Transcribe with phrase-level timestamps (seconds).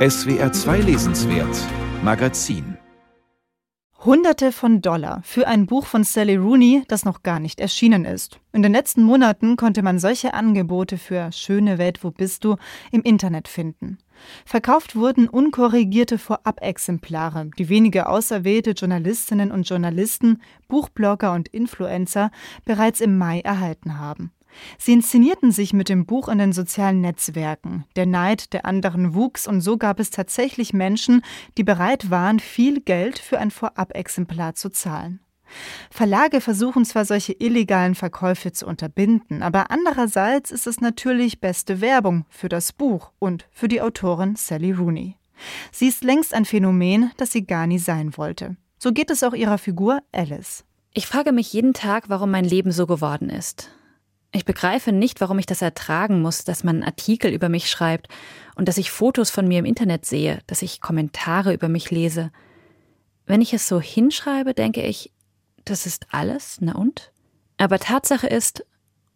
[0.00, 1.58] SWR 2 Lesenswert
[2.02, 2.78] Magazin
[4.02, 8.40] Hunderte von Dollar für ein Buch von Sally Rooney, das noch gar nicht erschienen ist.
[8.54, 12.56] In den letzten Monaten konnte man solche Angebote für Schöne Welt, wo bist du
[12.90, 13.98] im Internet finden.
[14.46, 22.30] Verkauft wurden unkorrigierte Vorab-Exemplare, die wenige auserwählte Journalistinnen und Journalisten, Buchblogger und Influencer
[22.64, 24.32] bereits im Mai erhalten haben.
[24.78, 27.84] Sie inszenierten sich mit dem Buch in den sozialen Netzwerken.
[27.96, 31.22] Der Neid der anderen wuchs und so gab es tatsächlich Menschen,
[31.56, 35.20] die bereit waren, viel Geld für ein Vorab-Exemplar zu zahlen.
[35.90, 42.24] Verlage versuchen zwar solche illegalen Verkäufe zu unterbinden, aber andererseits ist es natürlich beste Werbung
[42.28, 45.16] für das Buch und für die Autorin Sally Rooney.
[45.72, 48.56] Sie ist längst ein Phänomen, das sie gar nie sein wollte.
[48.78, 50.64] So geht es auch ihrer Figur Alice.
[50.92, 53.70] Ich frage mich jeden Tag, warum mein Leben so geworden ist.
[54.32, 58.08] Ich begreife nicht, warum ich das ertragen muss, dass man Artikel über mich schreibt
[58.54, 62.30] und dass ich Fotos von mir im Internet sehe, dass ich Kommentare über mich lese.
[63.26, 65.12] Wenn ich es so hinschreibe, denke ich,
[65.64, 67.12] das ist alles, na und?
[67.58, 68.64] Aber Tatsache ist,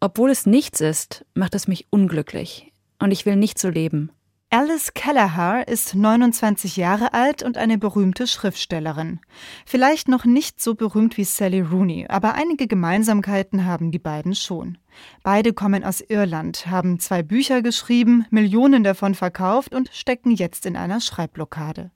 [0.00, 4.10] obwohl es nichts ist, macht es mich unglücklich und ich will nicht so leben.
[4.54, 9.20] Alice Kelleher ist 29 Jahre alt und eine berühmte Schriftstellerin.
[9.64, 14.76] Vielleicht noch nicht so berühmt wie Sally Rooney, aber einige Gemeinsamkeiten haben die beiden schon.
[15.22, 20.76] Beide kommen aus Irland, haben zwei Bücher geschrieben, Millionen davon verkauft und stecken jetzt in
[20.76, 21.90] einer Schreibblockade.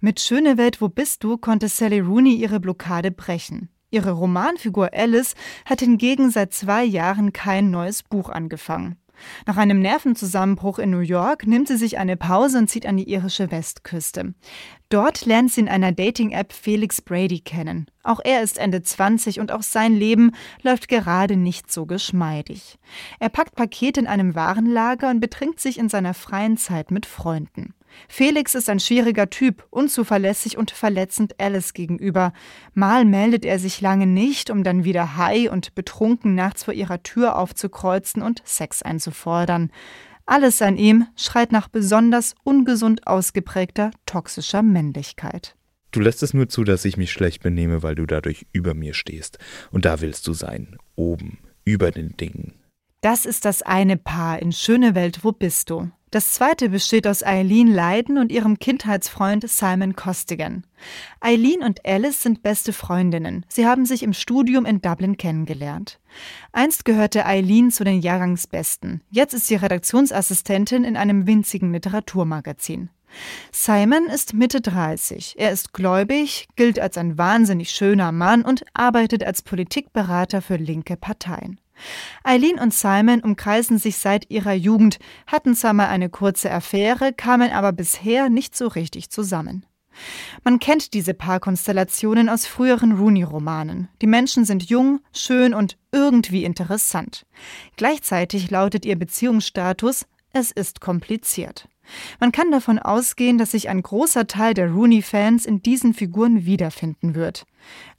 [0.00, 3.68] Mit Schöne Welt, wo bist du konnte Sally Rooney ihre Blockade brechen.
[3.92, 8.96] Ihre Romanfigur Alice hat hingegen seit zwei Jahren kein neues Buch angefangen.
[9.46, 13.08] Nach einem Nervenzusammenbruch in New York nimmt sie sich eine Pause und zieht an die
[13.08, 14.34] irische Westküste.
[14.88, 17.86] Dort lernt sie in einer Dating-App Felix Brady kennen.
[18.02, 22.78] Auch er ist Ende 20 und auch sein Leben läuft gerade nicht so geschmeidig.
[23.18, 27.74] Er packt Pakete in einem Warenlager und betrinkt sich in seiner freien Zeit mit Freunden.
[28.08, 32.32] Felix ist ein schwieriger Typ, unzuverlässig und verletzend Alice gegenüber.
[32.74, 37.02] Mal meldet er sich lange nicht, um dann wieder high und betrunken nachts vor ihrer
[37.02, 39.70] Tür aufzukreuzen und Sex einzufordern.
[40.26, 45.54] Alles an ihm schreit nach besonders ungesund ausgeprägter toxischer Männlichkeit.
[45.90, 48.94] Du lässt es nur zu, dass ich mich schlecht benehme, weil du dadurch über mir
[48.94, 49.38] stehst.
[49.70, 50.76] Und da willst du sein.
[50.96, 52.54] Oben, über den Dingen.
[53.00, 55.90] Das ist das eine Paar in Schöne Welt, wo bist du?
[56.14, 60.64] Das zweite besteht aus Eileen Leiden und ihrem Kindheitsfreund Simon Costigan.
[61.18, 63.44] Eileen und Alice sind beste Freundinnen.
[63.48, 65.98] Sie haben sich im Studium in Dublin kennengelernt.
[66.52, 69.02] Einst gehörte Eileen zu den Jahrgangsbesten.
[69.10, 72.90] Jetzt ist sie Redaktionsassistentin in einem winzigen Literaturmagazin.
[73.50, 75.34] Simon ist Mitte 30.
[75.36, 80.96] Er ist gläubig, gilt als ein wahnsinnig schöner Mann und arbeitet als Politikberater für linke
[80.96, 81.58] Parteien.
[82.22, 87.52] Eileen und Simon umkreisen sich seit ihrer Jugend, hatten zwar mal eine kurze Affäre, kamen
[87.52, 89.66] aber bisher nicht so richtig zusammen.
[90.42, 93.88] Man kennt diese Paarkonstellationen aus früheren Rooney-Romanen.
[94.02, 97.26] Die Menschen sind jung, schön und irgendwie interessant.
[97.76, 101.68] Gleichzeitig lautet ihr Beziehungsstatus, es ist kompliziert.
[102.20, 107.14] Man kann davon ausgehen, dass sich ein großer Teil der Rooney-Fans in diesen Figuren wiederfinden
[107.14, 107.46] wird.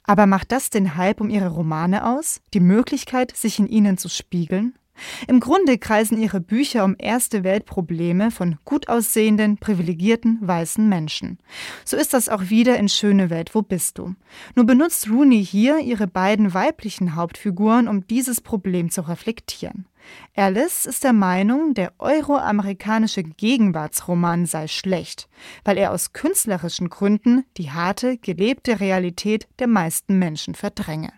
[0.04, 2.40] Aber macht das den Hype um ihre Romane aus?
[2.54, 4.74] Die Möglichkeit, sich in ihnen zu spiegeln?
[5.26, 11.38] Im Grunde kreisen ihre Bücher um erste Weltprobleme von gut aussehenden, privilegierten, weißen Menschen.
[11.84, 14.14] So ist das auch wieder in Schöne Welt, wo bist du?
[14.54, 19.86] Nur benutzt Rooney hier ihre beiden weiblichen Hauptfiguren, um dieses Problem zu reflektieren.
[20.36, 25.28] Alice ist der Meinung, der euroamerikanische Gegenwartsroman sei schlecht,
[25.64, 31.12] weil er aus künstlerischen Gründen die harte, gelebte Realität der meisten Menschen verdränge.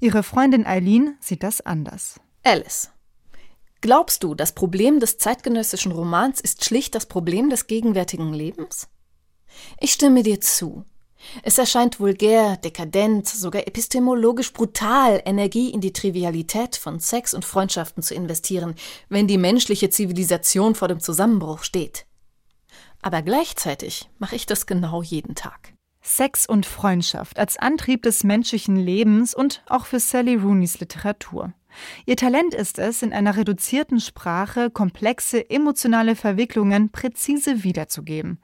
[0.00, 2.20] Ihre Freundin Eileen sieht das anders.
[2.42, 2.90] Alice,
[3.80, 8.88] glaubst du, das Problem des zeitgenössischen Romans ist schlicht das Problem des gegenwärtigen Lebens?
[9.80, 10.84] Ich stimme dir zu.
[11.42, 18.02] Es erscheint vulgär, dekadent, sogar epistemologisch brutal, Energie in die Trivialität von Sex und Freundschaften
[18.02, 18.74] zu investieren,
[19.08, 22.06] wenn die menschliche Zivilisation vor dem Zusammenbruch steht.
[23.02, 25.74] Aber gleichzeitig mache ich das genau jeden Tag.
[26.02, 31.52] Sex und Freundschaft als Antrieb des menschlichen Lebens und auch für Sally Rooneys Literatur.
[32.06, 38.38] Ihr Talent ist es, in einer reduzierten Sprache komplexe emotionale Verwicklungen präzise wiederzugeben.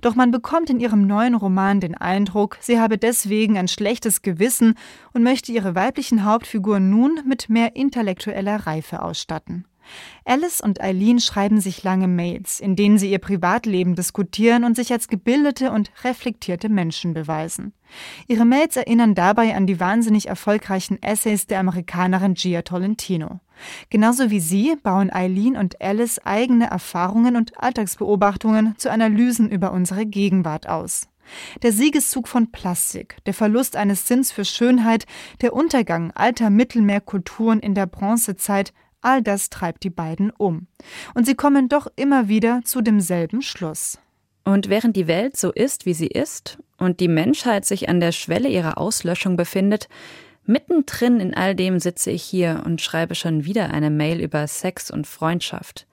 [0.00, 4.74] Doch man bekommt in ihrem neuen Roman den Eindruck, sie habe deswegen ein schlechtes Gewissen
[5.12, 9.66] und möchte ihre weiblichen Hauptfiguren nun mit mehr intellektueller Reife ausstatten.
[10.24, 14.92] Alice und Eileen schreiben sich lange Mails, in denen sie ihr Privatleben diskutieren und sich
[14.92, 17.72] als gebildete und reflektierte Menschen beweisen.
[18.26, 23.40] Ihre Mails erinnern dabei an die wahnsinnig erfolgreichen Essays der Amerikanerin Gia Tolentino.
[23.90, 30.06] Genauso wie sie bauen Eileen und Alice eigene Erfahrungen und Alltagsbeobachtungen zu Analysen über unsere
[30.06, 31.08] Gegenwart aus.
[31.62, 35.06] Der Siegeszug von Plastik, der Verlust eines Sinns für Schönheit,
[35.40, 40.66] der Untergang alter Mittelmeerkulturen in der Bronzezeit, all das treibt die beiden um.
[41.14, 43.98] Und sie kommen doch immer wieder zu demselben Schluss.
[44.44, 48.12] Und während die Welt so ist, wie sie ist, und die Menschheit sich an der
[48.12, 49.88] Schwelle ihrer Auslöschung befindet,
[50.44, 54.90] mittendrin in all dem sitze ich hier und schreibe schon wieder eine Mail über Sex
[54.90, 55.86] und Freundschaft.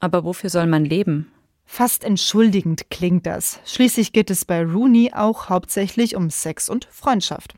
[0.00, 1.30] Aber wofür soll man leben?
[1.64, 3.60] Fast entschuldigend klingt das.
[3.64, 7.54] Schließlich geht es bei Rooney auch hauptsächlich um Sex und Freundschaft.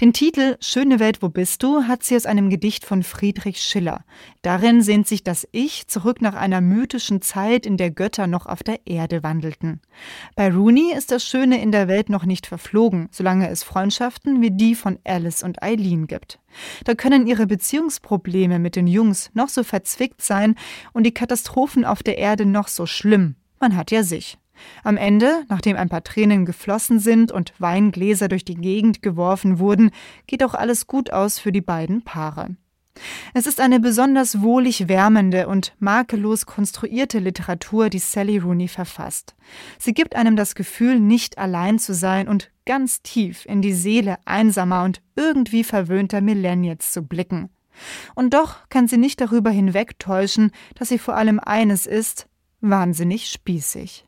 [0.00, 1.84] Den Titel Schöne Welt, wo bist du?
[1.84, 4.04] hat sie aus einem Gedicht von Friedrich Schiller.
[4.42, 8.62] Darin sehnt sich das Ich zurück nach einer mythischen Zeit, in der Götter noch auf
[8.62, 9.80] der Erde wandelten.
[10.36, 14.50] Bei Rooney ist das Schöne in der Welt noch nicht verflogen, solange es Freundschaften wie
[14.50, 16.38] die von Alice und Eileen gibt.
[16.84, 20.56] Da können ihre Beziehungsprobleme mit den Jungs noch so verzwickt sein
[20.92, 23.36] und die Katastrophen auf der Erde noch so schlimm.
[23.60, 24.38] Man hat ja sich.
[24.82, 29.90] Am Ende, nachdem ein paar Tränen geflossen sind und Weingläser durch die Gegend geworfen wurden,
[30.26, 32.56] geht auch alles gut aus für die beiden Paare.
[33.32, 39.34] Es ist eine besonders wohlig wärmende und makellos konstruierte Literatur, die Sally Rooney verfasst.
[39.78, 44.16] Sie gibt einem das Gefühl, nicht allein zu sein und ganz tief in die Seele
[44.24, 47.50] einsamer und irgendwie verwöhnter Millennials zu blicken.
[48.14, 52.28] Und doch kann sie nicht darüber hinwegtäuschen, dass sie vor allem eines ist,
[52.60, 54.06] wahnsinnig spießig.